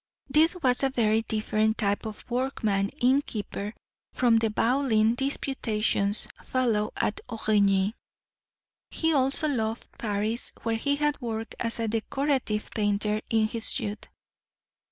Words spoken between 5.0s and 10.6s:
disputatious fellow at Origny. He also loved Paris,